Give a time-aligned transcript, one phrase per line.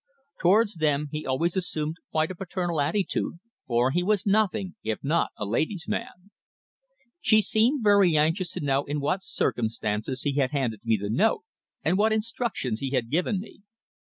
[0.39, 3.33] Towards them he always assumed quite a paternal attitude,
[3.67, 6.31] for he was nothing if not a ladies' man.
[7.19, 11.43] She seemed very anxious to know in what circumstances he had handed me the note,
[11.83, 13.61] and what instructions he had given me.